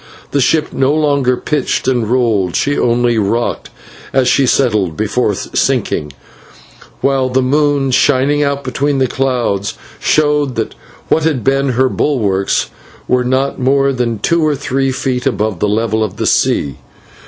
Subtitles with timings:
[0.31, 3.69] The ship no longer pitched and rolled, she only rocked
[4.13, 6.11] as she settled before sinking,
[7.01, 10.73] while the moon, shining out between the clouds, showed that
[11.09, 12.71] what had been her bulwarks
[13.07, 16.77] were not more than two or three feet above the level of the sea.